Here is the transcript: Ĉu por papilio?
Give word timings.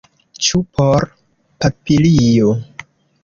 Ĉu 0.45 0.59
por 0.77 1.05
papilio? 1.65 2.49